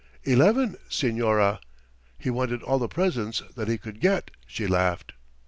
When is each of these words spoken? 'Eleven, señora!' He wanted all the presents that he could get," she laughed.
'Eleven, 0.23 0.75
señora!' 0.89 1.59
He 2.17 2.31
wanted 2.31 2.63
all 2.63 2.79
the 2.79 2.87
presents 2.87 3.43
that 3.55 3.67
he 3.67 3.77
could 3.77 3.99
get," 3.99 4.31
she 4.47 4.65
laughed. 4.65 5.13